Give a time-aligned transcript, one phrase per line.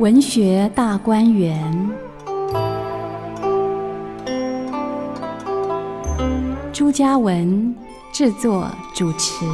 [0.00, 1.90] 文学大观园，
[6.72, 7.76] 朱家文
[8.10, 9.44] 制作主持。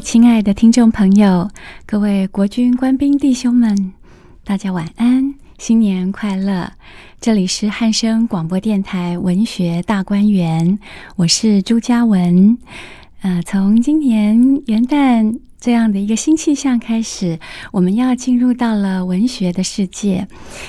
[0.00, 1.50] 亲爱的听众朋友，
[1.84, 3.92] 各位国军官兵弟兄们，
[4.44, 6.72] 大家晚安，新年快乐！
[7.20, 10.78] 这里是汉声广播电台文学大观园，
[11.16, 12.56] 我是朱嘉文。
[13.20, 15.38] 呃，从今年元旦。
[15.60, 17.38] 这样的一个新气象开始，
[17.70, 20.26] 我们要进入到了文学的世界。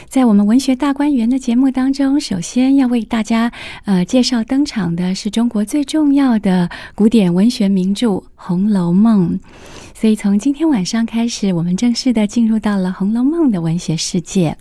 [0.10, 3.54] 在我们文学大观园的节目当中，首先要为大家
[3.86, 9.40] 呃介绍登场的是中国最重要的古典文学名著《红楼梦》。
[9.94, 14.58] 所以从今天晚上开始，我们正式的进入到了《红楼梦》的文学世界。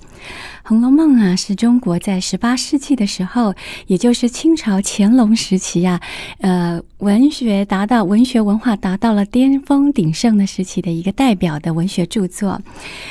[0.63, 3.55] 《红楼梦》啊，是中国在十八世纪的时候，
[3.87, 6.01] 也就是清朝乾隆时期呀，
[6.41, 12.61] 呃，文学达到文学文化达到了巅峰鼎盛的时期的一个代表的文学著作。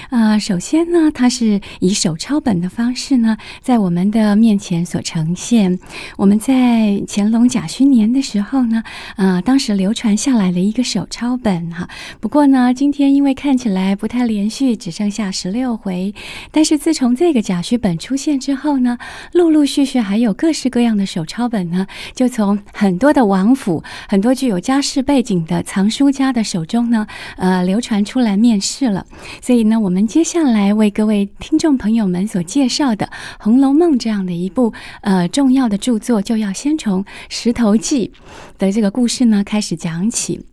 [0.10, 5.78] 呃，首先呢，它是以手抄本的方式呢，在我们的面前所呈现。
[6.18, 8.84] 我们在乾隆甲戌年的时候呢，
[9.18, 11.90] 呃，当时流传下来的一个手抄本哈。
[12.20, 16.14] 不过呢，今天因为看起来不太连续，只剩下十六回，
[16.52, 18.98] 但是自从这个甲戌本出现之后呢，
[19.34, 29.06] 陆陆续续还有各式各样的手抄本呢，就从很多的王府、很多具有家世背景的藏书家的手中呢，呃，流传出来面世了。
[29.42, 33.06] 所以呢，我们接下来为各位听众朋友们所介绍的
[33.40, 38.12] 《红楼梦》这样的一部呃重要的著作，就要先从《石头记》
[38.60, 40.46] 的这个故事呢开始讲起。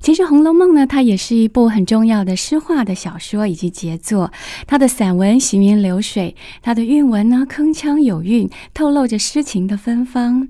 [0.00, 4.32] 其实《红楼梦》呢，它也是一部很重要的诗画的小说以及杰作。
[4.66, 10.48] 它的散文行云流水，它的韵文呢铿锵有韵，透露着诗情的芬芳。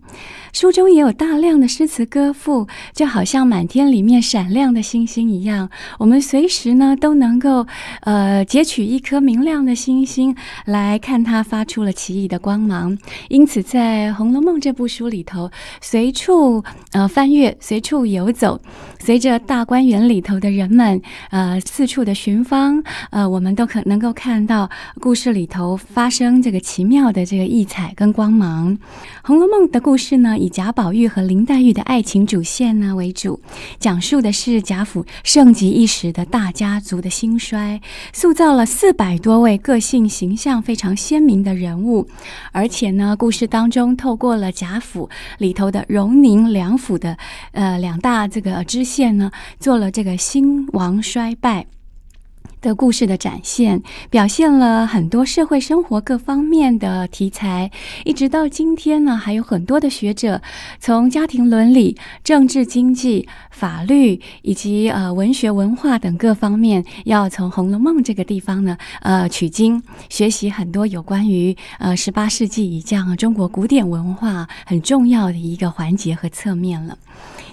[0.53, 5.69] 书中也有大量的诗词歌赋，就好像满天里面闪亮的星星一样。
[5.99, 7.67] 我们随时呢都能够
[8.01, 10.34] 呃截取一颗明亮的星星
[10.65, 12.97] 来看它发出了奇异的光芒。
[13.28, 18.61] 因此，在《红楼梦》这部书里头，随处呃翻阅，随处游走。
[19.09, 24.69] 随着大观园里头的人们，呃，四处的寻芳，呃，我们都可能够看到
[25.01, 28.77] 故事里头发生这个奇妙的这个异彩跟光芒。
[29.23, 33.41] 《红楼梦》的故事呢，以贾宝玉和林黛玉的爱情主线呢为主，
[33.79, 37.81] 讲述的是贾府盛极一时的大家族的兴衰，
[38.13, 42.07] 塑造了四百多位个性形象非常鲜明的人物，
[42.53, 45.09] 而且呢，故事当中透过了贾府
[45.39, 47.17] 里头的荣宁两府的
[47.53, 48.85] 呃两大这个支。
[48.98, 51.66] 线呢，做了这个兴亡衰败。
[52.60, 57.70] 的故事的展现，表现了很多社会生活各方面的题材，
[58.04, 60.42] 一直到今天呢，还有很多的学者
[60.81, 76.98] 从家庭伦理、政治经济、法律以及呃文学文化等各方面，要从《红楼梦》这个地方呢，呃取经学习很多有关于呃十八世纪以降中国古典文化很重要的一个环节和侧面了。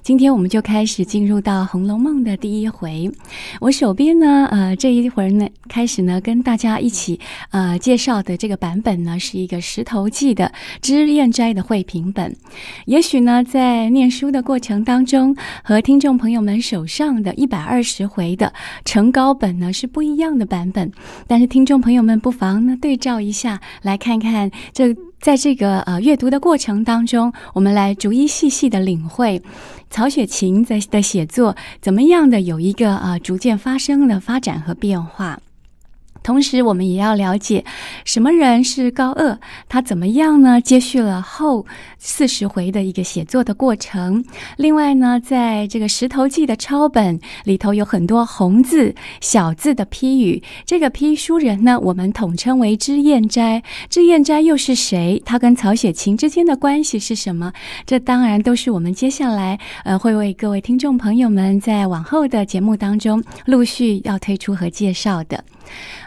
[0.05, 3.11] 今天我们就开始进入到《红楼梦》的第一回，
[3.59, 4.93] 我手边呢，呃这。
[4.93, 12.35] 一会儿呢，开始呢，跟大家一起呃介绍的这个版本呢，是一个《石头记》的脂砚斋的汇评本。
[12.85, 18.53] 也许呢，在念书的过程当中，和听众朋友们手上的一百二十回的
[18.85, 20.91] 成高本呢是不一样的版本。
[21.25, 29.41] 但是听众朋友们不妨呢对照一下，来看看这在这个呃阅读的过程当中，我们来逐一细细的领会。
[29.95, 35.39] 曹雪芹在的写作怎么样的有一个啊逐渐发生了发展和变化。
[36.25, 37.63] 同时，我们也要了解
[38.03, 39.37] 什么人是高鹗，
[39.69, 40.59] 他怎么样呢？
[40.59, 41.67] 接续了后
[41.99, 44.25] 四十回的一个写作的过程。
[44.57, 50.41] 另外呢，在这个《石头记》的抄本里头，有很多红字、小字的批语。
[50.65, 53.61] 这个批书人呢，我们统称为脂砚斋。
[53.87, 55.21] 脂砚斋又是谁？
[55.23, 57.53] 他跟曹雪芹之间的关系是什么？
[57.85, 65.43] 这当然都是我们接下来呃会为各位听众朋友们在往后的节目当中陆续要推出和介绍的。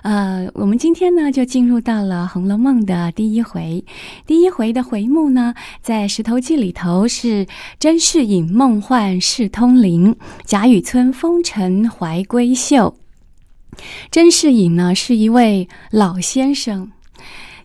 [0.03, 3.85] 呃，我们今天呢就进入到了《红楼梦》的第一回。
[4.27, 7.47] 第一回的回目呢，在《石头记》里头是
[7.79, 12.97] “甄士隐梦幻事通灵，贾雨村风尘怀闺秀”。
[14.11, 16.91] 甄士隐呢是一位老先生。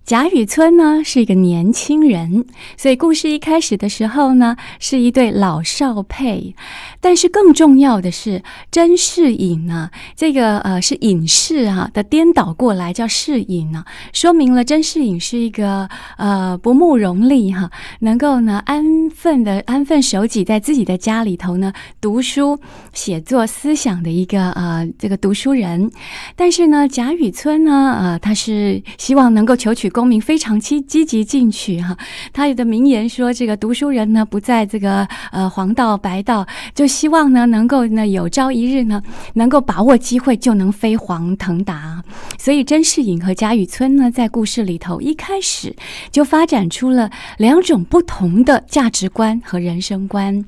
[0.05, 2.45] 贾雨村呢是一个年轻人，
[2.75, 6.53] 所以故事一开始的时候呢是一对老少配。
[6.99, 21.71] 但是更重要的是，甄士隐呢，这个呃是隐士啊的颠倒过来叫士隐呢，说明了甄士隐是一个呃不慕荣利哈，能够呢安分的安分守己在自己的家里头呢
[22.01, 22.59] 读书
[22.91, 25.89] 写作思想的一个呃这个读书人。
[26.35, 29.92] 但是呢，贾雨村呢，呃他是希望能够求取。
[29.93, 31.95] 公民非常积积极进取哈，
[32.33, 39.01] 他有的名言说：“这个读书人呢，不在这个呃黄道白道，就希望呢能够呢有朝一日呢
[39.35, 42.03] 能够把握机会，就能飞黄腾达。”
[42.37, 45.75] 所以甄士隐和贾雨村呢，在故事里头一开始
[46.11, 50.43] 就发展出了两种不同的价值观和人生观。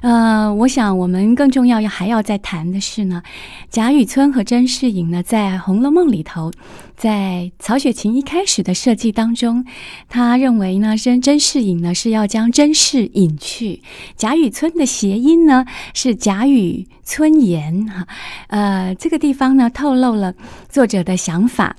[0.00, 3.22] 呃，我想我们更重要要还要再谈的是呢，
[3.68, 6.50] 贾雨村和甄士隐呢，在《红楼梦》里头，
[6.96, 9.64] 在曹雪芹一开始的设计当中，
[10.08, 13.82] 他认为呢，甄甄士隐呢是要将甄士隐去，
[14.16, 18.06] 贾雨村的谐音呢是贾雨村言哈，
[18.48, 20.34] 呃，这个地方呢透露了
[20.70, 21.76] 作者的想法。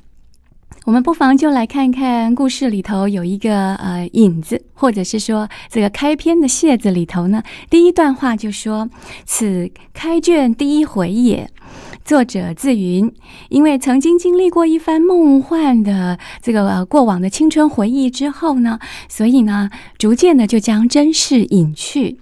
[0.85, 8.89] 我们不妨就来看看故事里头有一个呃引子，或者是说这个开篇的楔子里头呢，第一段话就说
[9.25, 11.49] ：“此开卷第一回也。”
[12.03, 13.13] 作者自云，
[13.49, 19.69] 因为曾经经历过一番梦幻的这个过往的青春回忆之后呢，所以呢，
[19.99, 22.17] 逐渐的就将真事隐去。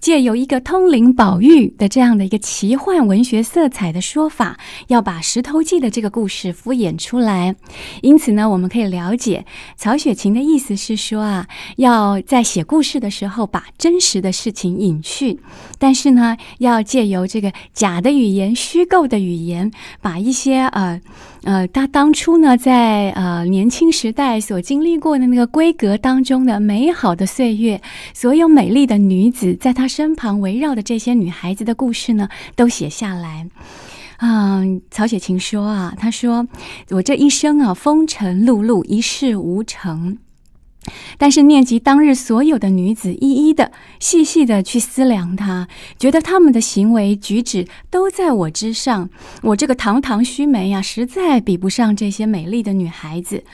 [0.00, 7.56] 借由一个通灵宝玉的这样的一个奇幻文学色彩的说法，要把《石头记》的这个故事敷衍出来。
[8.02, 9.44] 因此呢，我们可以了解
[9.76, 15.40] 曹雪芹的意思是说啊，要在写故事的时候把真实的事情隐去，
[15.78, 21.00] 但是呢，要借由这个假的语言、虚构的语言，把一些呃。
[21.44, 27.80] 呃，他当初呢，在呃年轻时代所经历过的那个闺阁当中的美好的岁月，
[28.12, 33.46] 所有美丽的女子在他身旁围绕的这些女孩子的故事呢，都写下来。
[34.20, 36.46] 嗯，曹雪芹说啊，他说
[36.90, 40.18] 我这一生啊，风尘碌碌，一事无成。
[41.16, 45.68] 但是念及当日所有的女子，一一的细细的去思量，她
[45.98, 49.08] 觉得她们的行为举止都在我之上，
[49.42, 53.44] 我这个堂堂须眉呀，实在比不上这些美丽的女孩子，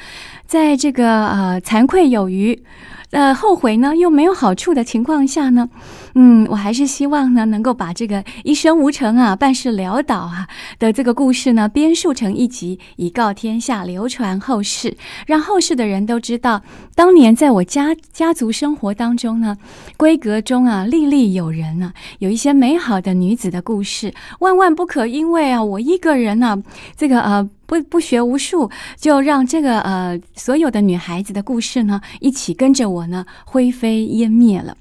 [0.46, 2.62] 在这个呃惭愧有余。
[3.11, 5.69] 呃，后悔呢又没有好处的情况下呢，
[6.17, 10.49] 嗯，我还是希望呢能够把这个一生无成啊、办事潦倒啊
[10.81, 14.96] 的这个故事呢编述成一集，以告天下，流传后世，
[15.29, 16.62] 让后世的人都知道，
[16.96, 19.56] 当年在我家家族生活当中呢，
[19.96, 26.61] 闺阁中啊，历历有人啊，有一些美好的女子的故事，万万不可因为啊我一个人呢，
[26.96, 27.49] 这个呃。
[27.66, 34.76] 不不学无术，就让这个呃所有的女孩子的故事呢，一起跟着我呢灰飞烟灭了。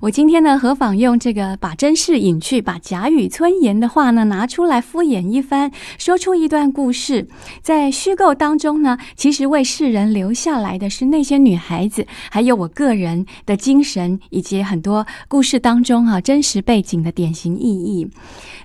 [0.00, 7.26] 我今天呢，何妨用这个把真事隐去，把贾雨村言的话呢拿出来敷衍一番，说出一段故事。
[7.62, 18.10] 在虚构当中呢，其实为世人留下来的是那些女孩子，还有我个人的精神，以及很多故事当中啊真实背景的典型意义。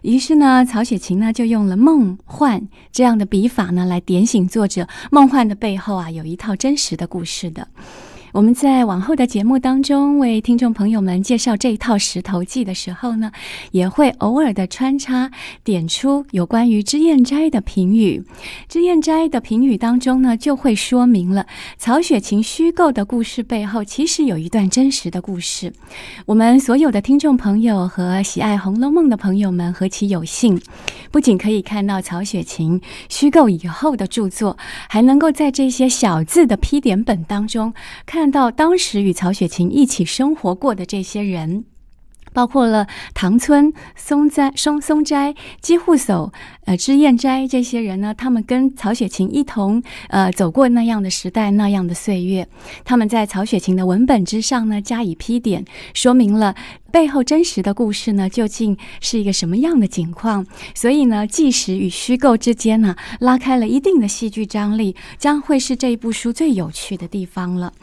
[0.01, 7.67] 于是呢，曹雪芹呢就用了梦幻这样的笔法呢，来点醒作者，梦幻的背后啊有一套真实的故事的。
[8.31, 13.31] 我们在往后的节目当中为听众朋友们介绍这一套《石头记》的时候呢，
[13.71, 15.31] 也会偶尔的穿插
[15.63, 18.23] 点出有关于脂砚斋的评语。
[18.67, 21.47] 脂砚斋的评语当中呢，就会说明了
[21.79, 25.73] 曹雪芹虚构的故事背后其实有一段真实的故事。
[26.27, 30.61] 我们所有的听众朋友和喜爱《红楼梦》的朋友们何其有幸，
[31.09, 34.55] 不仅可以看到曹雪芹虚构以后的著作，
[34.87, 37.73] 还能够在这些小字的批点本当中
[38.05, 38.18] 看。
[38.19, 41.63] 看到当时与曹雪芹一起生活过的这些人，
[42.33, 46.31] 包括了唐村、松斋、松松斋、姬户叟、
[46.65, 52.47] 呃脂砚斋这些人呢，他们跟曹雪芹一同呃走过那样的时代、那样的岁月。
[52.85, 56.55] 他们在曹雪芹的文本之上呢加以批点，说明了
[56.91, 60.45] 背后真实的故事呢究竟是一个什么样的景况。
[60.75, 67.73] 所以呢，纪实与虚构之间呢拉开了一定的戏剧张力，将会是这一部书最有趣的地方了。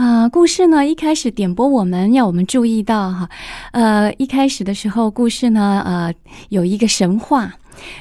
[0.00, 3.28] 啊，故事呢一开始点播，我们要我们注意到哈，
[3.72, 6.14] 呃，一开始的时候，故事呢，呃，
[6.48, 7.52] 有一个神话，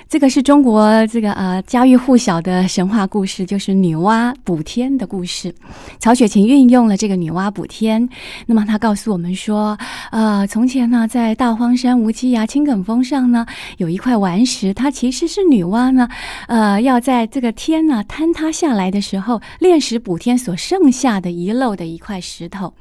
[0.07, 5.53] 这个是中国这个呃家喻户晓的神话故事，就是女娲补天的故事。
[5.99, 8.07] 曹雪芹运用了这个女娲补天，
[8.47, 9.77] 那么他告诉我们说，
[10.11, 13.45] 呃，从前呢，在大荒山无稽崖青埂峰上呢，
[13.77, 16.07] 有一块顽石，它其实是女娲呢，
[16.47, 22.73] 呃，要在这个天呢坍塌下来的时候炼石补天所剩下的遗漏的一块石头。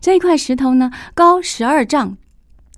[0.00, 2.16] 这一块石头呢，高十二丈。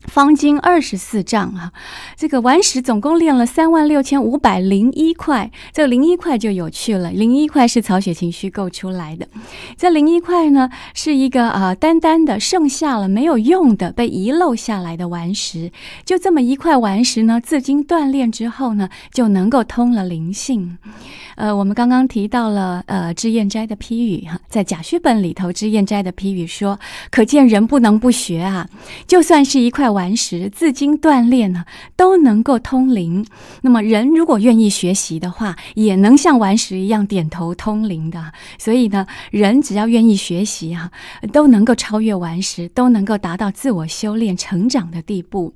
[0.06, 1.72] 方经二十四丈啊，
[2.16, 5.50] 这个顽石总共炼了三万六千五百零一块。
[5.72, 9.28] 这零一块就有趣了，零一块是曹雪芹虚构出来的。
[9.76, 15.70] 这零一块呢，是一个啊，单单的剩下了没有用的被遗漏下来的顽石。
[16.04, 20.78] 就这么一块顽石呢，自经锻炼之后呢，就能够通了灵性。
[21.36, 26.78] 呃，我们刚刚提到了呃脂砚斋的批语哈，在甲戌本里头，脂砚斋的批语说，
[27.10, 28.68] 可见人不能不学啊，
[29.06, 31.64] 就算是一块顽石，自经锻炼呢，
[31.96, 33.24] 都能够通灵。
[33.62, 38.32] 那么人如果愿意学习的话，也能像顽石一样点头通灵的。
[38.58, 40.90] 所以呢，人只要愿意学习啊，
[41.32, 45.52] 都能够超越顽石，都能够达到自我修炼成长的地步。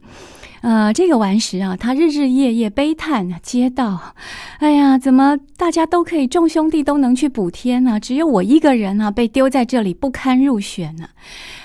[0.64, 4.14] 呃，这个顽石啊，他日日夜夜悲叹街道，
[4.60, 8.00] 哎呀，怎么大家都可以众兄弟都能去补天呢？
[8.00, 11.06] 只有我一个人啊，被丢在这里不堪入选呢？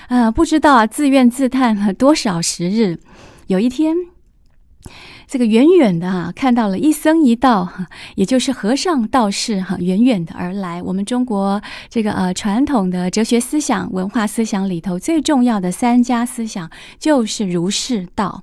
[0.08, 2.98] 啊，不知道啊，自怨自叹了多少时日。
[3.46, 3.96] 有一天。
[5.30, 10.82] 这个远远的哈，看到了一僧一道哈， 也就是和尚道士哈，远远的而来。
[10.82, 16.68] 我们中国这个呃传统的哲学思想、文化思想里头最重要的三家思想
[16.98, 18.42] 就是儒释道。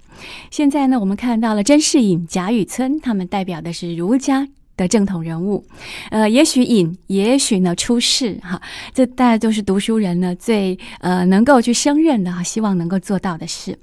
[0.49, 4.47] 现在呢，我们看到了甄士隐、贾雨村，他们代表的是儒家。
[4.77, 5.65] 的正统人物，
[6.11, 8.61] 呃，也许隐，也许呢出世哈，
[8.93, 13.77] 这大家都是读书人呢最呃能够去胜任的哈，希望能够做到的事。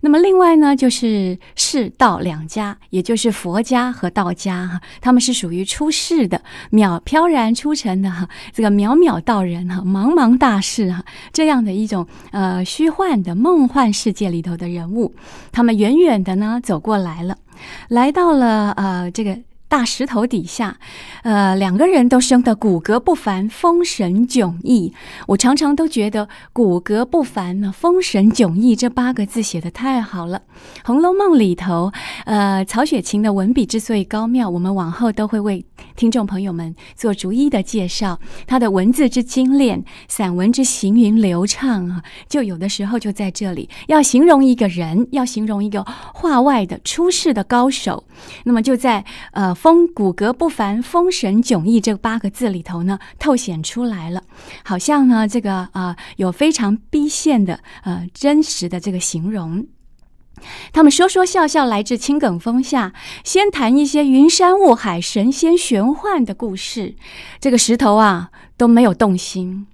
[0.00, 15.12] 那么另外呢，就是世道两家，也就是佛家和道家哈，他们是属于出世的，渺飘然出尘的哈，这个渺渺道人哈，茫茫大事哈，这样的一种呃虚幻的梦幻世界里头的人物，
[15.50, 17.36] 他们远远的呢走过来了，
[17.88, 19.36] 来到了呃这个。
[19.68, 20.78] 大石头底下，
[21.22, 24.94] 呃，两个人都生得骨骼不凡，风神迥异。
[25.26, 30.42] 我常常都觉得“骨骼不凡”呢，“风神迥异”这八个字写的太好了。
[30.86, 31.92] 《红楼梦》里头，
[32.26, 38.20] 呃，曹雪芹的文笔之所以高妙，我们往后都会为听众朋友们做逐一的介绍。
[38.46, 43.68] 他的文字之精炼，散文之行云流畅啊，就有的时候就在这里。
[43.88, 48.04] 要形容一个人，要形容一个画外的出世的高手，
[48.44, 49.55] 那么就在呃。
[49.56, 54.22] 风骨骼不凡，风神迥异这八个字里头呢，透显出来了，
[54.62, 59.66] 好像呢，这个啊，有非常逼现的呃真实的这个形容。
[60.72, 62.92] 他们说说笑笑来自青埂峰下，
[63.24, 66.94] 先谈一些云山雾海、神仙玄幻的故事，
[67.40, 69.66] 这个石头啊都没有动心。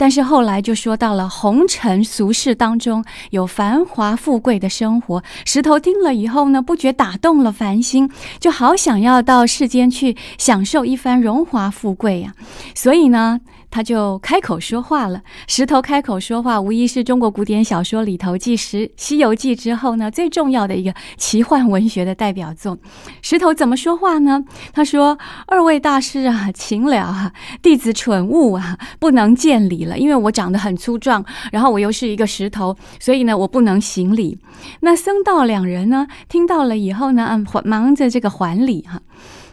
[0.00, 12.32] 但是后来就说到了红尘俗世当中有繁华富贵的生活，石头听了以后呢，不觉打动了凡心，就好想要到世间去享受一番荣华富贵呀，
[12.74, 13.40] 所以呢。
[13.70, 15.22] 他就开口说话了。
[15.46, 22.78] 石头开口说话，无疑是中国古典小说里头继《石西游记》之后呢最重要的一个奇幻文学的代表作。
[23.22, 24.44] 石头怎么说话呢？
[24.72, 34.38] 他说：“二位大师啊，请了啊，弟子蠢物啊，不能见礼了，因为我长得很粗壮，然后我又是一个石头，所以呢，我不能行礼。”
[34.80, 39.00] 那僧道两人呢，听到了以后呢，嗯，忙着这个还礼哈。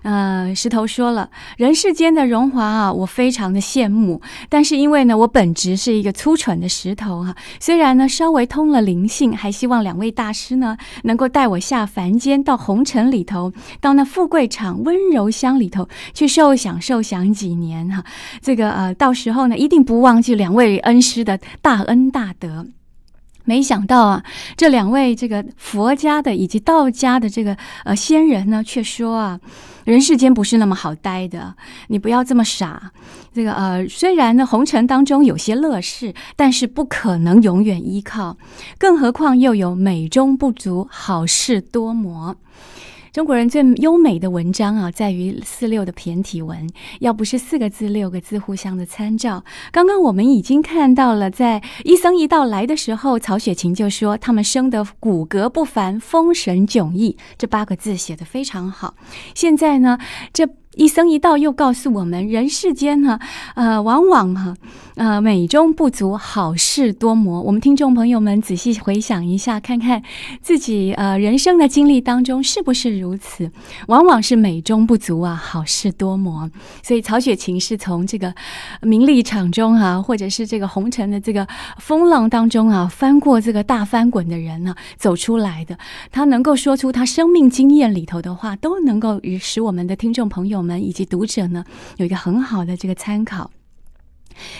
[0.04, 4.22] 呃，石头说了，人世间的荣华啊，我非常的羡慕。
[4.50, 13.51] 但是因为呢，我本质是一个粗蠢的石头哈，虽然呢稍微通了灵性，还希望两位大师呢能够带我下凡间，到红尘里头，
[13.82, 18.04] 到那富贵场、温柔乡里头去受享受享几年哈。
[18.42, 22.68] 这个呃，到时候呢，一定不忘记两位恩师的大恩大德。
[23.48, 24.24] 没想到啊，
[24.58, 29.39] 这两位这个佛家的以及道家的这个呃仙人呢，却说啊，
[29.86, 31.56] 人世间不是那么好待的，
[31.88, 32.92] 你不要这么傻。
[33.34, 38.36] 这个呃，虽然呢红尘当中有些乐事，但是不可能永远依靠，
[38.77, 42.36] 更何况又有美中不足，好事多磨。
[43.17, 46.69] 中国人最优美的文章啊，在于四六的骈体文。
[47.00, 58.93] 要不是四个字、六个字互相的参照，刚刚我们已经看到了，在一僧一道来的时候，曹雪芹就说他们生的骨骼不凡，风神迥异，这八个字写得非常好。
[59.33, 59.97] 现在呢，
[60.31, 60.47] 这。
[60.77, 63.19] 一生一道又告诉我们，人世间呢，
[63.55, 64.55] 呃，往往哈，
[64.96, 67.41] 呃，美中不足，好事多磨。
[67.41, 70.03] 我们听众朋友们仔细回想一下，看看
[70.39, 73.51] 自己呃人生的经历当中是不是如此？
[73.88, 76.48] 往往是美中不足啊，好事多磨。
[76.84, 78.31] 所以曹雪芹是从这个
[78.84, 81.48] 名利场中啊，或者是这个红尘的这个
[81.79, 85.75] 风浪当中啊，翻过这个大翻滚的人呢，走出来的。
[86.12, 91.63] 他能够说出他生命经验里头的话，都能够使我们的听众朋友们们以及读者呢，
[91.95, 93.50] 有一个很好的这个参考。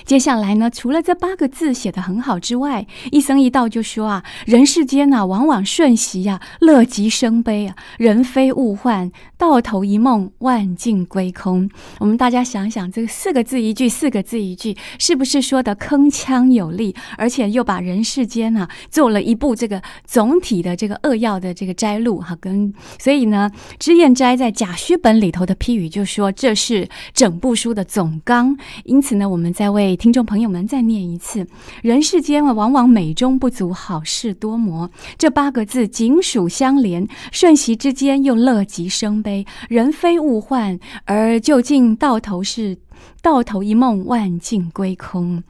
[0.06, 11.70] 接下来呢，除了这八个字写得很好之外，一生一道就说啊，人世间呐，往往瞬息呀，乐极生悲啊，人非物换，到头一梦，万境归空。
[12.00, 16.96] 我们大家想想，这四个字一句，四个字一句，是不是说的铿锵有力？
[17.18, 28.58] 而且又把人世间呐做了一部这个总体的这个扼要的这个摘录哈，跟所以呢，脂砚斋在甲戌本里头的批语就说这是整部书的总纲。
[28.86, 31.46] 因此呢，我们在再为听众朋友们再念一次
[31.84, 39.46] ：“人世间啊，往往美中不足，好事多磨。”这八个字紧属相连，瞬息之间又乐极生悲。
[39.68, 42.78] 人非物换，而究竟到头是
[43.22, 45.44] 到头一梦，万境归空。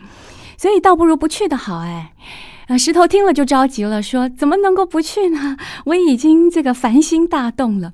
[0.58, 2.14] 所以倒不如不去的好哎。
[2.66, 5.56] 啊，石头听了就着急了，说：“怎么能够不去呢？
[5.86, 7.94] 我已经这个烦心大动了。”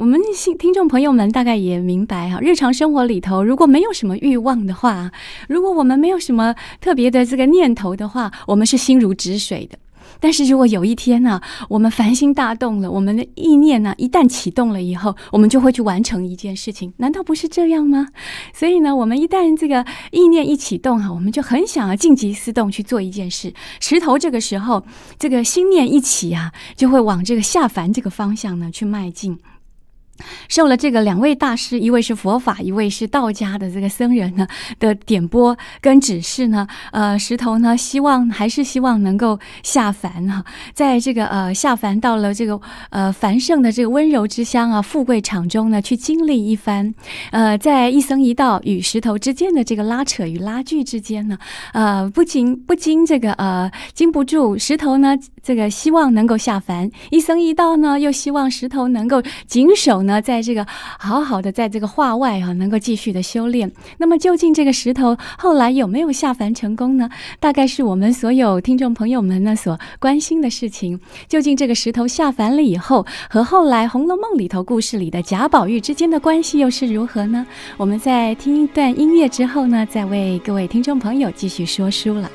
[0.00, 5.12] 我们听听众朋友们大概也明白哈，日常生活里头如果没有什么欲望的话，
[5.46, 9.78] 如果我们没有什么特别的这个念头的话，我们是心如止水的。
[10.18, 11.38] 但是如果有一天呢，
[11.68, 18.08] 我们凡心大动了，我们的意念呢一旦启动了以后，我们就会去完成一件事情，难道不是这样吗？
[18.54, 23.52] 所以呢，我们一旦这个意念一启动哈，我们就很想要静极思动去做一件事。
[23.80, 24.82] 石头这个时候，
[25.18, 29.38] 这个心念一起啊，就会往这个下凡这个方向呢去迈进。
[30.48, 34.46] 受了这个两位大师，一位是佛法，一位是道家的这个僧人呢
[34.78, 42.60] 的点拨跟指示呢，呃，石头呢希望还是希望能够下凡哈，在这个呃下凡到了这个
[42.90, 46.92] 呃繁盛的这个温柔之乡啊，富贵场中呢去经历一番，
[47.30, 51.38] 呃，在一僧一道与石头之间的这个拉扯与拉锯之间呢，
[51.72, 60.00] 呃，不禁不禁这个呃禁不住石头呢这个希望能够下凡，一僧一道呢又希望石头能够谨守。
[60.00, 60.66] 呢，在这个
[60.98, 63.70] 好好的在这个画外啊，能够继续的修炼。
[63.98, 67.10] 那么，究竟这个石头后来有没有下凡成功呢？
[67.38, 70.98] 大概是我们所有听众朋友们呢所关心的事情。
[71.28, 77.46] 究竟这个石头下凡了以后，和后来《红楼梦》里头故事里的贾宝玉之间的关系又是如何呢？
[77.76, 82.30] 我们在听一段音乐之后呢，再为各位听众朋友继续说书了。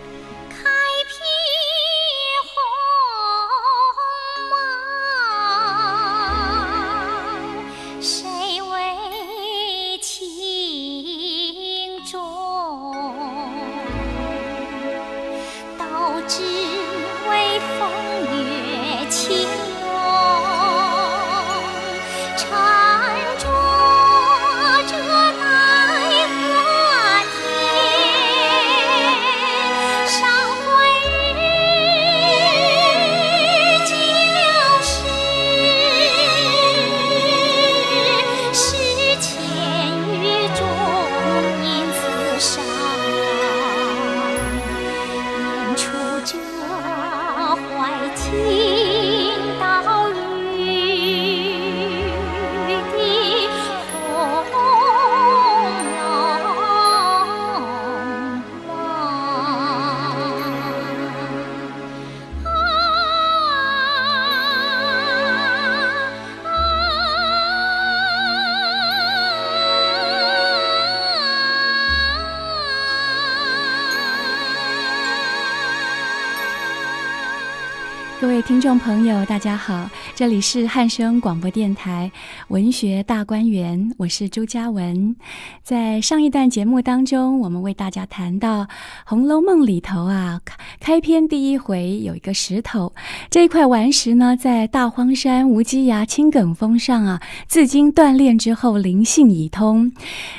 [78.86, 82.12] 朋友，大家好，这里是汉声广播电台
[82.50, 85.16] 文学大观园，我是朱嘉文。
[85.64, 88.62] 在上一段节目当中，我们为大家谈到
[89.04, 90.40] 《红楼梦》里头啊，
[90.80, 92.94] 开篇第一回有一个石头，
[93.32, 99.92] 这一块顽石呢，在大荒山无稽崖青埂峰上啊，自经锻炼之后，灵性已通。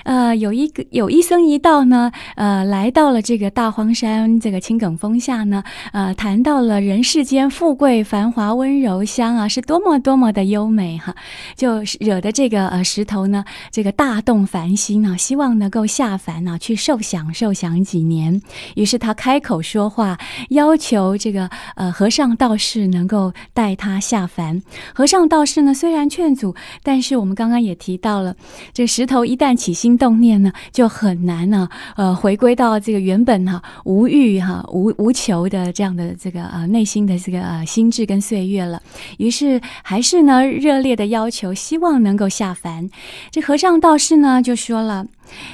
[0.04, 7.74] 呃，有一个有一僧一道呢，呃，来到了这个大荒山这个青埂峰下呢，呃，谈到了人世间富。
[7.74, 11.16] 贵贵、繁华、温柔乡啊，是多么多么的优美哈！
[11.54, 18.42] 就惹得这个呃石头呢，这个大动凡心啊，希望能够下凡呢，去受享受享几年。
[18.74, 20.18] 于是他开口说话，
[20.50, 24.60] 要求这个呃和尚道士能够带他下凡。
[24.94, 28.36] 和尚道士呢，虽然劝阻，但是我们刚刚也提到了，
[28.74, 38.82] 这石头一旦起心动念呢，就很难呢，呃，回归到这个原本哈无欲哈无无求的这样的这个呃内心的这个呃心智跟岁月了。
[39.18, 42.90] 于是还是呢热烈的要求，希望能够下凡。
[43.30, 45.06] 这和尚道士呢就说了。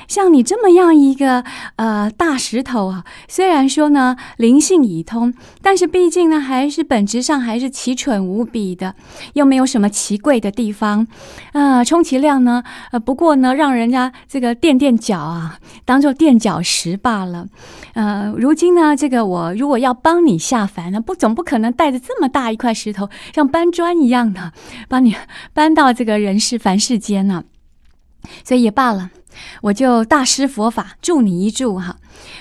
[0.08, 1.44] 像你这么样一个
[1.76, 8.94] 呃大石头啊，虽然说呢灵性已通，但是毕竟呢还是本质上还是奇蠢无比的，
[9.34, 11.06] 又没有什么奇贵的地方，
[11.52, 17.46] 啊，充其量呢呃不过呢让人家这个垫垫脚啊，当做垫脚石罢了。
[17.94, 24.52] 呃，如今呢这个我如果要帮你下凡呢，不总不可能带着这么大一块石头，像搬砖一样的
[24.88, 25.14] 帮你
[25.52, 27.44] 搬到这个人世凡世间呢，
[28.44, 29.10] 所以也罢了。
[29.60, 31.96] 我就大施佛法助你一助哈，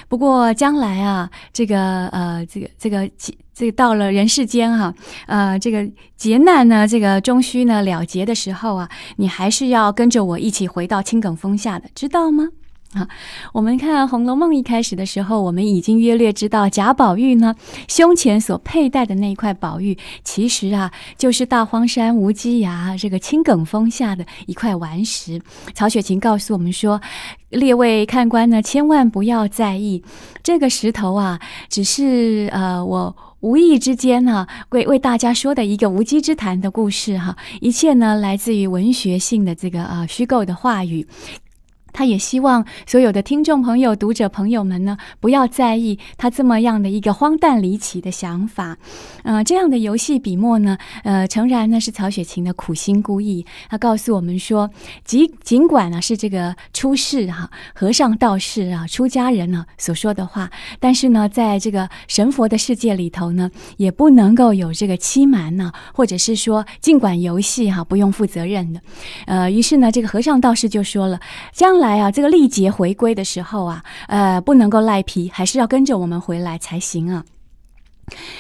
[0.08, 3.10] 不过将来啊，这个呃，这个这个
[3.54, 4.94] 这个到了人世间哈，
[5.28, 12.50] 呃，这个劫难呢，这个终须呢了结的时候啊，你还是要跟着我一起回到青埂峰下的，知道吗？
[12.94, 13.08] 啊，
[13.54, 17.56] 我们看《红楼梦》一开始的时候，我们已经约略知道贾宝玉呢
[17.88, 25.42] 胸前所佩戴的那一块宝玉，其实啊就是大荒山无稽崖这个青埂峰下的一块顽石。
[25.74, 27.00] 曹雪芹告诉我们说，
[27.50, 30.04] 列位看官呢，千万不要在意
[30.44, 41.08] 这个石头啊，只是呃我无意之间呢为为大家说的一个无稽之谈的故事哈，一切呢来自于文学性的这个呃虚构的话语。
[41.94, 48.78] 他也希望所有的听众朋友、读者朋友们呢，不要在意他这么样的一个荒诞离奇的想法。
[49.24, 53.46] 呃，这样的游戏笔墨呢，呃，诚然呢是曹雪芹的苦心孤诣。
[53.70, 54.70] 他告诉我们说，
[55.04, 60.50] 尽尽管呢是这个出世哈和尚道士啊出家人呢所说的话，
[60.80, 68.82] 但是呢，在这个神佛的世界里头呢，也不能够有这个欺瞒呢，或者是说尽管游戏哈不用负责任的。
[69.26, 71.20] 呃，于是呢，这个和尚道士就说了，
[71.54, 77.26] 将来啊，这个历劫回归的时候啊，呃，不能够赖皮，还是要跟着我们回来才行啊。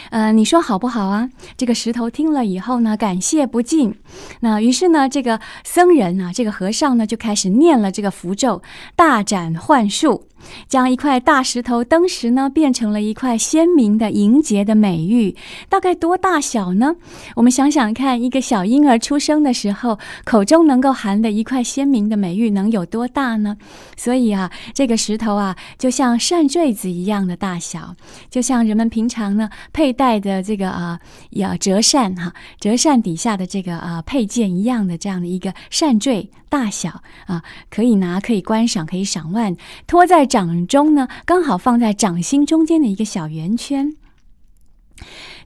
[0.09, 1.29] 呃，你说好不好啊？
[1.57, 3.95] 这个石头听了以后呢，感谢不尽。
[4.41, 8.61] 那于是呢，这个僧人啊，这个和尚呢，就开始念了这个符咒，
[8.95, 10.27] 大展幻术。
[10.67, 15.35] 将一块大石头登时呢，变成了一块鲜明的莹洁的美玉。
[15.69, 16.95] 大概多大小呢？
[17.35, 23.57] 我们想想看，一个小婴儿出生的时候，口中能够含的一块鲜明的美玉能有多大呢？
[23.95, 27.95] 所以啊，这个石头啊，就像扇坠子一样的大小，
[28.29, 30.99] 就像人们平常呢佩戴的这个啊
[31.31, 40.30] 呀折扇哈，折扇底下的这个啊配件一样的这样的一个扇坠大小啊，可以拿，可以观赏，可以赏玩，托在。
[40.31, 43.93] 掌中呢，刚好放在掌心中间的一个小圆圈。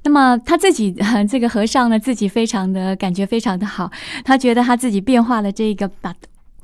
[0.03, 0.95] 那么他自己，
[1.27, 3.91] 这个和尚呢，自己非常的感觉非常的好，
[4.23, 6.13] 他觉得他自己变化了这个把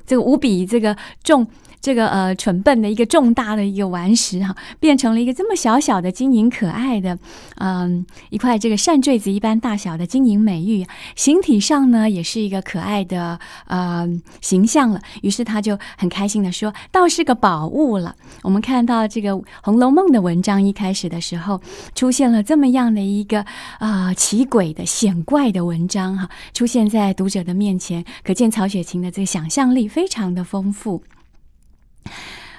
[0.06, 1.48] 这个无比这个重。
[1.82, 7.18] 这个呃蠢笨的一个重大的一个顽石哈，变成了一个这么小小的晶莹可爱的，
[7.56, 14.08] 嗯，一块这个扇坠子一般大小的晶莹美玉，形体上呢也是一个可爱的呃
[14.42, 15.02] 形象了。
[15.22, 19.32] 于是他就很开心的说：“倒是个宝物了。”我们看到这个
[19.64, 21.60] 《红楼梦》的文章一开始的时候，
[21.96, 23.44] 出现了这么样的一个
[23.80, 31.04] 啊奇诡的显怪的文章哈，出现在读者的面前，可见曹雪芹的这个想象力非常的丰富。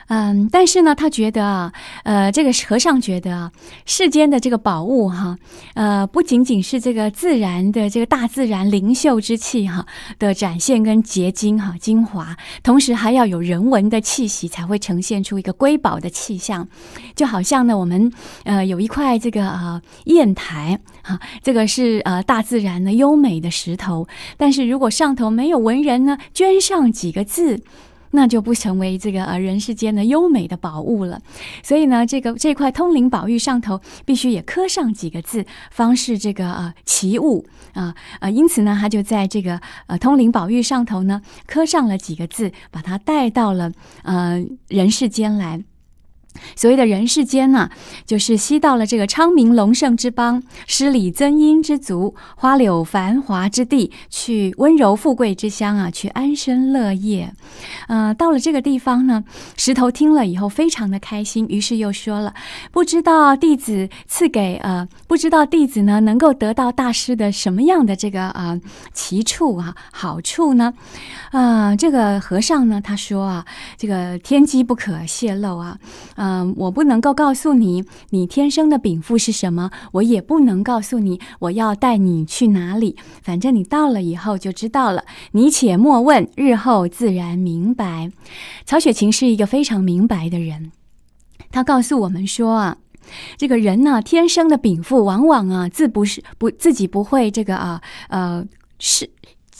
[0.09, 3.53] 嗯，但是呢，他觉得啊，呃，这个和尚觉得啊，
[3.87, 5.39] 世间的这个宝物哈，
[5.73, 9.87] 呃，不仅仅是这个自然的这个大自然灵秀之气哈
[10.19, 16.69] 的展现跟结晶哈精华，同时还要有人文的气息，才会呈现出一个瑰宝的气象。
[17.15, 18.13] 就好像呢，我们
[18.45, 27.63] 呃有一块这个呃砚台哈，这个是呃大自然的优美的石头，但是如果上头没有文人呢，捐上几个字。
[28.13, 31.21] 那就不成为这个呃人世间的优美的宝物了，
[31.63, 37.45] 所以呢，这个这块通灵宝玉上头必须也刻上几个字，方是这个呃奇物
[37.75, 43.73] 啊呃，因此呢，他就在这个呃通灵宝玉上头呢刻上了几个字，把它带到了
[44.05, 45.63] 呃人世间来。
[46.57, 47.71] 所谓的人世间呢，
[48.05, 57.33] 就是吸到了这个昌明隆盛之邦、诗礼增荫之族、花柳繁华之地，去温柔富贵之乡啊，去安身乐业。
[57.89, 59.25] 呃，到了这个地方呢，
[59.57, 62.35] 石头听了以后非常的开心，于是又说了：
[62.71, 68.61] 不知道弟子赐给呃，不知道弟子呢能够得到大师的什么样的这个呃
[68.93, 70.75] 奇处啊好处呢？
[71.31, 73.45] 啊，这个和尚呢他说啊，
[73.77, 75.79] 这个天机不可泄露啊。
[76.25, 82.95] 嗯，我不能够告诉你你天生的禀赋是什么，我也不能告诉你我要带你去哪里。
[83.23, 85.05] 反正你到了以后就知道了。
[85.33, 88.13] 你且莫问，日后自然明白。
[88.65, 90.71] 曹雪芹是一个非常明白的人，
[91.51, 92.79] 他告诉我们说啊，
[93.37, 98.47] 这个人呢，天生的禀赋往往啊自不是不自己不会这个啊呃
[98.79, 99.11] 是。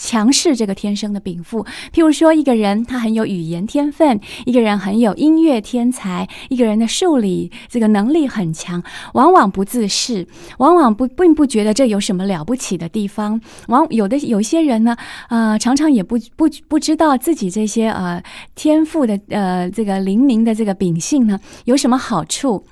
[0.03, 8.83] 强势这个天生的禀赋，譬如说一个人他很有语言天分，一个人很有音乐天才，一个人的数理这个能力很强，
[9.15, 10.27] 往往不自视，
[10.59, 13.41] 往往不并不觉得这有什么了不起的地方。
[13.69, 14.97] 往有的有些人呢，
[15.29, 18.21] 呃，常常也不不不知道自己这些呃
[18.57, 22.65] 天赋的呃这个灵明的这个秉性呢有什么好处。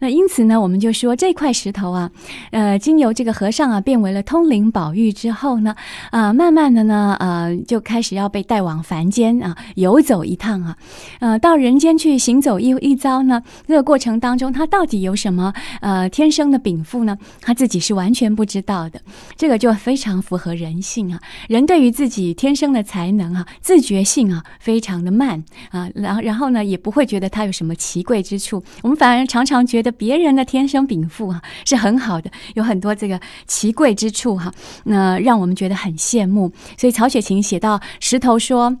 [0.00, 2.10] 那因此呢，我们就说这块石头啊，
[2.50, 5.74] 呃，经由这个和尚啊变为了通灵宝玉之后呢，
[6.10, 6.65] 啊，慢慢。
[6.72, 10.76] 的呢，呃，就开始要被带往凡间啊，游走一趟啊，
[11.20, 13.42] 呃，到人间去行走一一遭呢。
[13.66, 17.16] 这个过程当中，他到底有什么呃天生的禀赋呢？
[17.40, 19.00] 他自己是完全不知道的。
[19.36, 21.20] 这个就非常符合人性啊。
[21.48, 25.88] 人对于自己天生的才能啊，自觉性啊，非常的慢啊。
[25.94, 28.62] 然后，然后呢，也不会觉得他有什么奇贵之处。
[28.82, 34.52] 我们反而常常觉得别人的天生禀赋啊是很好的，有很多这个奇贵之处哈，
[34.84, 36.45] 那让我们觉得很羡慕。
[36.76, 38.76] 所以曹雪芹写到石头说：“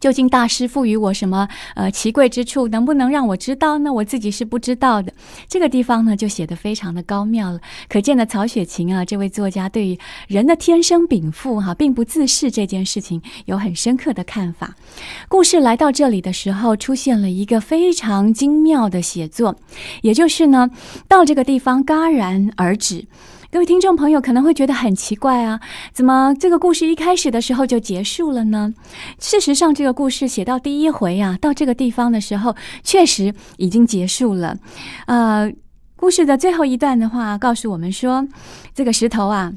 [0.00, 3.92] 究竟大师赋予我什么呃奇贵之处，能不能让我知道呢？
[3.92, 5.12] 我自己是不知道的。”
[5.48, 7.58] 这个地方呢，就写得非常的高妙了。
[7.88, 9.98] 可见的曹雪芹啊，这位作家对于
[10.28, 14.76] 人的天生禀赋哈，并不自视这件事情有很深刻的看法。
[15.26, 19.56] 故事来到这里的时候，出现了一个非常精妙的写作，
[20.02, 20.70] 也就是呢，
[21.08, 23.06] 到这个地方戛然而止。
[23.50, 25.58] 各位听众朋友可能会觉得很奇怪啊，
[25.94, 28.74] 怎么这个故事一开始的时候就结束了呢？
[29.18, 34.58] 事实上，这个故事写到第一回啊，到这个地方的时候，确实已经结束了。
[35.06, 35.50] 呃，
[35.96, 38.28] 故事的最后一段的话，告诉我们说，
[38.74, 39.54] 这个石头啊，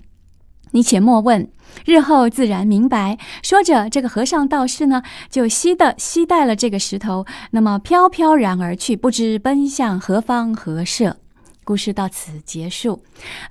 [0.72, 1.50] 你且莫问，
[1.84, 3.18] 日后自然明白。
[3.44, 11.18] 说着，这个和尚道士呢，就吸的吸带了这个石头，那么飘飘然而去，不知奔向何方何舍。
[11.64, 13.02] 故事到此结束，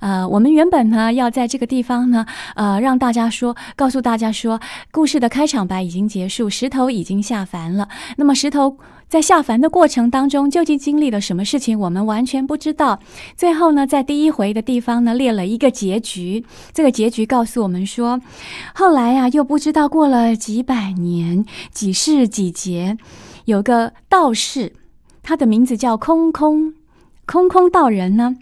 [0.01, 4.59] 呃，我们原本呢要在这个地方呢，呃，让大家说，告诉大家说，
[4.91, 7.87] 故事的开场白已经结束，石头已经下凡了。
[8.17, 12.99] 那么石头在下凡的过程当中，究竟经历了什么事情，我们完全不知道。
[13.37, 16.45] 最后呢，在第一回的地方呢，列了一个结局。
[16.73, 18.19] 这个结局告诉我们说，
[18.75, 22.97] 后来呀，又不知道过了几百年、几世几劫，
[23.45, 24.73] 有个道士，
[25.23, 26.73] 他的名字叫空空。
[27.31, 28.35] 空空道人呢，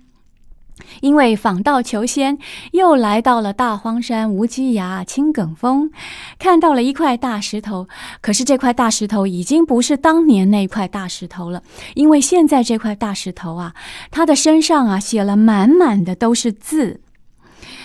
[1.01, 2.39] 因为访道求仙，
[2.71, 5.91] 又来到了大荒山无稽崖青埂峰，
[6.39, 7.87] 看到了一块大石头。
[8.19, 11.61] 可是这块大石头已经不是当年那块大石头了，
[11.93, 13.75] 因为现在这块大石头啊，
[14.09, 17.01] 它的身上啊写了满满的都是字。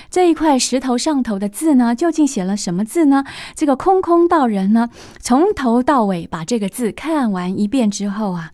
[0.09, 3.25] 这一块石头上头的字呢，究竟写了什么字呢？
[3.55, 4.89] 这个空空道人呢，
[5.21, 8.53] 从头到尾把这个字看完一遍之后啊，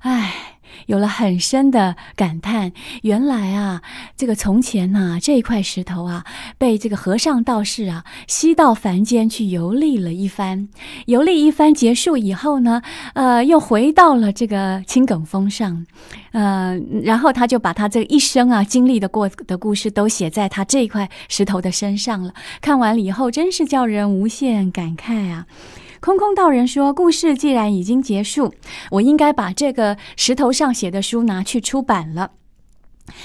[0.00, 0.51] 唉。
[0.92, 3.80] 有了很深的感叹，原来啊，
[4.14, 6.22] 这个从前呐，这块石头啊，
[6.58, 10.68] 被这个和尚道士啊吸到凡间去游历了一番，
[11.06, 12.82] 游历一番结束以后呢，
[13.14, 15.86] 呃，又回到了这个青埂峰上，
[16.32, 22.34] 呃，然后他就把他这一生啊经历的过的故事都写在他这块石头的身上了。
[22.60, 25.46] 看完了以后，真是叫人无限感慨啊。
[26.02, 28.52] 空空道人说：“故事既然已经结束，
[28.90, 32.32] 我应该把这个石头上写的书拿去出版了。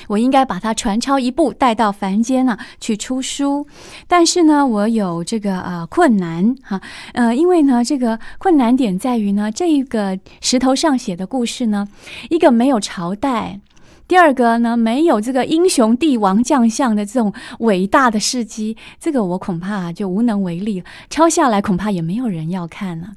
[0.10, 3.66] 我应该把它传抄一部，带到凡间呢去出书。
[4.08, 6.80] 但是呢，我有这个呃困难哈，
[7.14, 11.88] 呃，因为呢，这个困难点在于呢，这一个石头上写的故事呢，
[12.30, 13.60] 一个没有朝代。”
[14.08, 20.84] 第二个呢，没有这个英雄帝王将相的这种伟大的事迹，这个我恐怕就无能为力。
[21.10, 23.10] 抄下来恐怕也没有人要看了。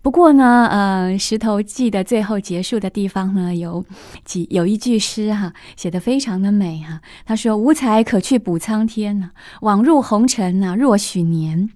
[0.00, 3.84] 不过呢，呃，《石头记》的最后结束的地方呢，有
[4.24, 7.00] 几有一句诗哈，写的非常的美哈。
[7.26, 9.30] 他说：“无才可去补苍天呐，
[9.62, 11.70] 枉入红尘呐，若许年。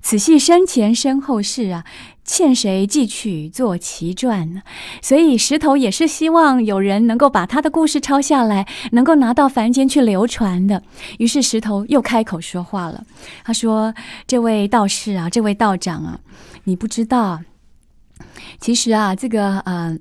[0.00, 1.84] 此系身前身后事啊，
[2.24, 4.62] 欠谁寄去做奇传呢？
[5.02, 10.82] 所以石头也是希望有人能够把他的故事抄下来，能够拿到凡间去流传的。
[11.18, 13.04] 于是石头又开口说话了，
[13.44, 13.94] 他说
[14.26, 16.18] ：“这位道士啊，这位道长啊，
[16.64, 17.40] 你不知道，
[18.58, 20.00] 其实啊，这个嗯。”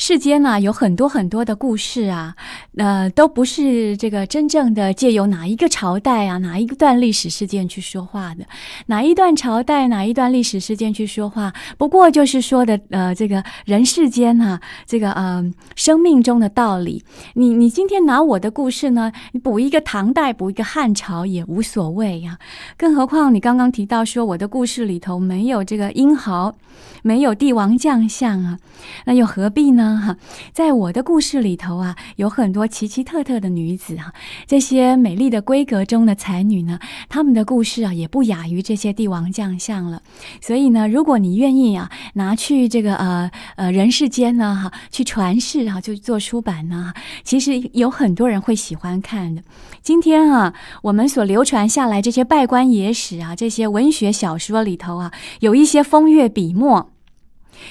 [0.00, 2.34] 世间呢有很多很多的故事啊，
[2.78, 8.46] 呃，都不是这个真正的借由哪一个朝代啊、哪一段历史事件去说话的，
[8.86, 15.44] 哪一段朝代、哪一段历史事件去说话，不过就是说的呃，这个人世间哈，这个呃
[15.76, 17.04] 生命中的道理。
[17.34, 22.38] 你你今天拿我的故事呢，你补一个唐代，补一个汉朝也无所谓呀。
[22.78, 26.56] 更何况你刚刚提到说我的故事里头没有这个英豪，
[27.02, 28.58] 没有帝王将相啊，
[29.04, 29.89] 那又何必呢？
[29.98, 30.16] 哈，
[30.52, 34.12] 在我的故事里头啊，有很多奇奇特特的女子哈。
[34.46, 40.02] 这些美丽的闺阁中的才女呢，她们的故事啊，也不亚于这些帝王将相了。
[40.40, 46.92] 所以呢，如果你愿意啊，拿去这个呃呃人世间呢哈，去传世啊，就做出版呢，
[47.24, 49.42] 其实有很多人会喜欢看的。
[49.82, 56.90] 今天啊，我们所流传下来这些拜官野史啊，这些文学小说里头啊，有一些风月笔墨。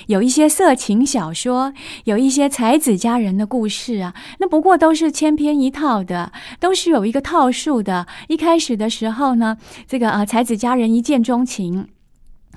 [0.07, 1.73] 有一些色情小说，
[2.05, 8.07] 有一些才子佳人的故事啊，那不过都是千篇一套的，都是有一个套数的。
[8.27, 11.87] 一开始的时候呢，这个呃才子佳人一见钟情。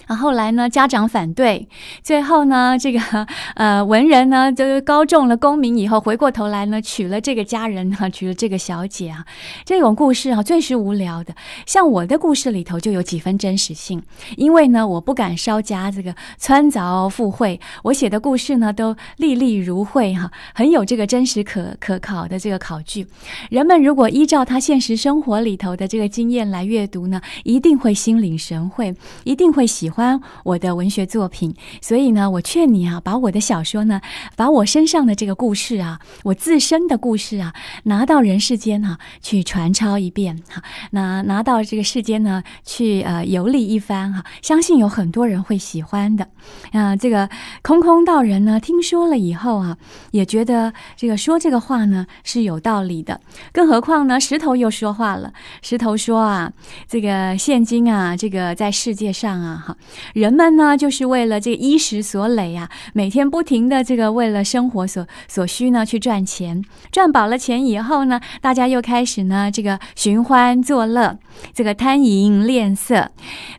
[0.07, 1.68] 啊，后来呢，家长反对，
[2.02, 9.24] 最后呢，这个呃文人呢，就是高中了功名以后，回过头来呢，娶了这个家人啊，娶了这个小姐啊，
[9.64, 11.35] 这种故事啊，最是无聊的。
[11.66, 14.02] 像我的故事里头就有几分真实性，
[14.37, 23.07] 因为呢，我不敢稍加这个穿凿附会，我写的故事呢，都历历如绘哈，很有这个真实可可考的这个考据。
[23.50, 29.62] 人们如果依照他现实生活里头的这个经验来阅读呢，一定会心领神会，一定会。
[29.82, 34.00] 喜欢我的文学作品，所以呢，我劝你啊，把我的小说呢，
[34.36, 46.28] 把我身上的这个故事啊，我自身的故事啊，拿到人世间哈去传抄一遍哈，拿拿到这个世间呢去呃游历一番哈，相信有很多人会喜欢的。
[46.70, 47.28] 啊，这个
[47.62, 49.76] 空空道人呢，听说了以后啊，
[50.12, 53.20] 也觉得这个说这个话呢是有道理的。
[53.52, 56.52] 更何况呢，石头又说话了，石头说啊，
[56.86, 59.71] 这个现今啊，这个在世界上啊，哈。
[60.14, 71.18] 人们呢，就是为了这个衣食所累啊，每天不停的这个为了生活所所需呢去赚钱，赚饱了钱以后呢，大家又开始呢这个寻欢作乐，
[71.54, 73.11] 这个贪淫恋色。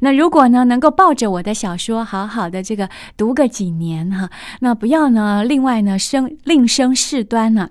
[0.02, 4.30] 那如果呢能够抱着我的小说好好的这个读个几年哈，
[4.62, 7.70] 那不要呢另外呢生另生事端呢。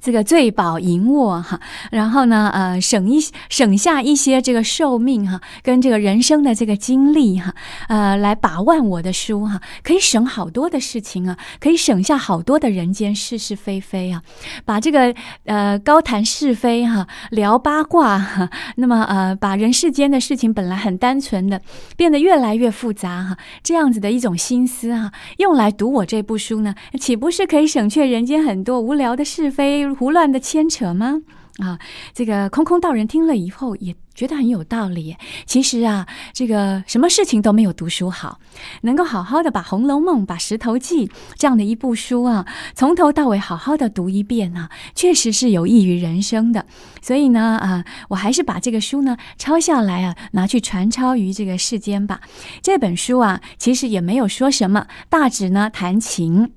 [0.00, 1.60] 这个醉饱淫卧哈，
[1.90, 7.54] 然后呢，呃，省一省下一些这个寿命哈，跟这个人生的这个经历哈，
[7.88, 14.22] 呃，来把玩我的书哈，可以省好多的事情啊，可以省下好多的人间是是非非啊，
[14.64, 15.14] 把这个
[15.44, 21.60] 呃高谈是非哈，聊八卦哈，那么呃，把人世间的事情本来很单纯的，
[21.96, 29.67] 变得越来越复杂哈，这样子的一种心思哈，用来读我这部书呢，岂不是可以省却人间很多无聊的是非？
[29.98, 31.22] 胡乱的牵扯吗？
[31.58, 31.76] 啊，
[32.14, 35.16] 这个空空道人听了以后也觉得很有道理。
[35.44, 38.38] 其实啊，这个什么事情都没有读书好，
[38.82, 46.64] 能够好好的把《红楼梦》、把《石头记》这样的一部书啊，从头到尾好好的读一遍呢，确实是有益于人生的。
[47.02, 52.20] 所以呢，啊，我还是把这个书呢抄下来啊，拿去传抄于这个世间吧。
[52.62, 56.52] 这本书啊，其实也没有说什么，大指呢弹琴。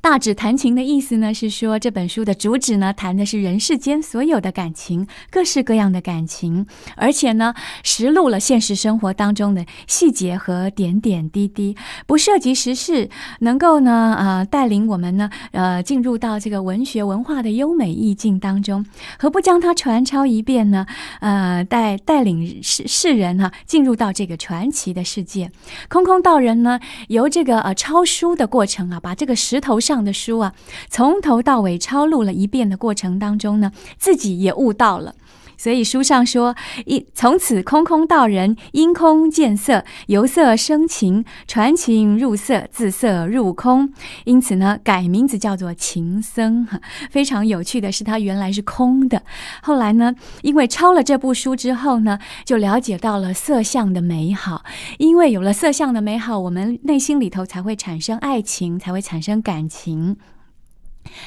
[0.00, 13.08] 大指弹琴的意思呢，是说这本书的主旨呢，谈的是人世间所有的感情，各式各样的感情，而且呢，实录了现实生活当中的细节和点点滴滴，不涉及时事，
[13.40, 18.84] 能够呢，呃，带领我们呢，呃，进入到这个文学文化的优美意境当中，
[19.18, 20.86] 何不将它传抄一遍呢？
[21.20, 25.50] 呃，带带领世世人哈，进入到这个传奇的世界。
[25.88, 30.52] 空空道人呢，由这个呃抄书的过程啊，把这个石头上的书啊，
[30.90, 35.14] 从头到尾抄录了一遍的过程当中呢，自己也悟到了。
[35.62, 43.92] 所以书上说，一从此空空道人因空见色，由色生情，传情入色，自色入空。
[44.24, 46.66] 因此呢，改名字叫做情僧。
[47.12, 49.22] 非常有趣的是，他原来是空的。
[49.62, 54.64] 后来呢，因为抄了这部书之后呢，就了解到了色相的美好。
[54.98, 60.16] 因为有了色相的美好，我们内心里头才会产生爱情，才会产生感情。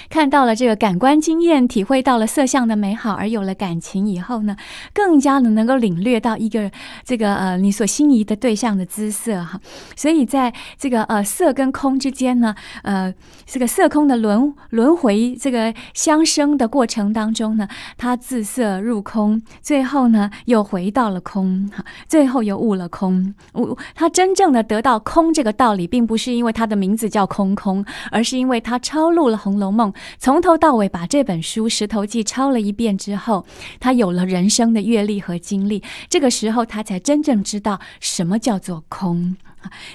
[0.09, 4.55] 看到了这个感官经验，体会到了色相的美好，而有了感情以后呢，
[4.93, 6.71] 更加的能够领略到一个
[7.03, 9.59] 这个呃你所心仪的对象的姿色哈。
[9.95, 13.13] 所以在这个呃色跟空之间呢，呃
[13.45, 17.67] 这个色空的轮轮回这个相生的过程当中呢，
[17.97, 23.33] 它自色入空，最后呢又回到了空哈，最后又悟了空。
[23.53, 29.73] 悟他真正的得到空这个道理，并不是因为他的名字叫空空，而是因为他抄录了《红楼梦》。
[29.75, 33.45] 梦从头到尾把这本书《石头记》抄了一遍之后，
[33.79, 35.83] 他有了人生的阅历和经历。
[36.09, 39.35] 这个时候，他才真正知道什么叫做空。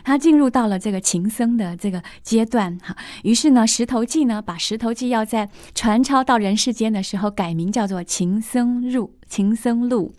[0.03, 2.76] 他进入到了这个情僧的这个阶段。
[2.83, 10.12] 哈，于是呢，《石头记》呢，把《石头记》要在传抄到人世间的时候，改名叫做《情僧入》《情僧录》。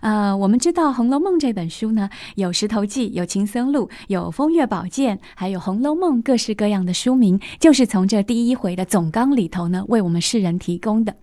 [0.00, 11.14] 呃，我们知道《红楼梦》这本书呢，有《石头记》，有《情僧录》，有《风月宝鉴》，还有《红楼梦》各式各样的书名，就是从这第一回的总纲里头呢，为我们世人提供的。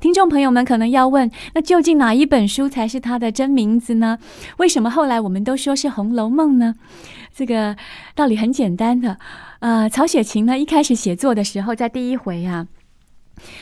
[0.00, 4.18] 听众朋友们可能要问，那究竟哪一本书才是它的真名字呢？
[4.58, 6.74] 为什么后来我们都说是《红楼梦》呢？
[7.32, 7.76] 这个
[8.16, 9.18] 道理很简单的，
[9.60, 12.66] 呃，曹雪芹呢一开始写作的时候，在第一回啊。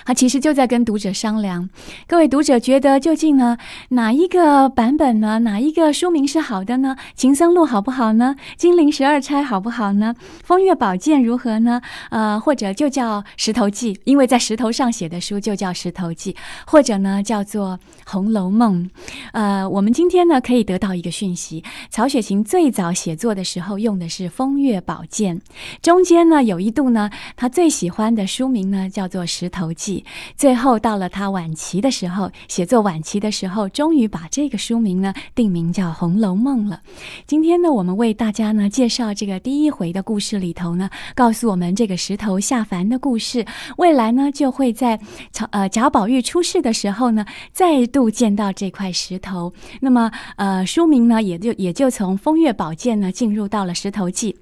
[0.05, 1.69] 他其实就在跟读者商量，
[2.07, 3.57] 各位读者觉得究竟呢
[3.91, 5.41] 哪一个版本呢？
[5.41, 6.97] 哪一个书名是好的呢？
[7.15, 8.35] 《情僧录》好不好呢？
[8.57, 10.15] 《金陵十二钗》好不好呢？
[10.45, 11.81] 《风月宝鉴》如何呢？
[12.11, 16.33] 呃，或者就叫《石头记》，因为在石头上写的书就叫《石头记》，
[16.67, 17.79] 或者呢叫做
[18.11, 18.85] 《红楼梦》。
[19.33, 25.39] 呃，我们今天呢可以得到一个讯息：曹雪芹最早写作的时候用的是《风月宝鉴》，
[25.81, 29.62] 中间呢有一度呢他最喜欢的书名呢叫做《石头》。
[29.63, 30.05] 头记，
[30.37, 36.81] 最后到了他晚期的时候，写作晚期的时候，终于把这个书名呢定名叫《红楼梦》了。
[37.27, 43.47] 今天呢，我们为大家呢介绍这个第一回的故事里头呢，告诉我们这个石头下凡的故事。
[43.77, 44.99] 未来呢，就会在
[45.31, 49.53] 曹呃贾宝玉出世的时候呢，再度见到这块石头。
[49.81, 54.33] 那么呃，书名呢也就也就从《风月宝鉴》呢进入到了《石头记》。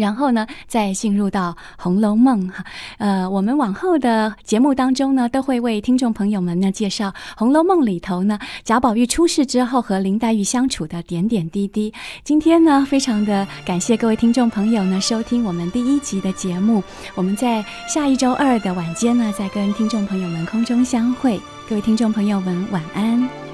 [0.00, 2.64] 然后呢，再进入到《红楼梦》哈，
[2.96, 11.92] 呃，我们往后的节目当中呢，都会为听众朋友们呢介绍《红楼梦》里头呢贾宝玉出世之后和林黛玉相处的点点滴滴。
[12.24, 16.82] 今天呢，非常的感谢各位听众朋友呢收听我们第一集的节目，
[17.14, 21.38] 我们在下一周二的晚间呢，再跟听众朋友们空中相会。
[21.68, 23.49] 各位听众朋友们，晚安。